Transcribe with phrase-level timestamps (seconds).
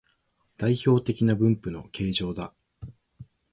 [0.57, 2.55] 代表的な分布の形状だ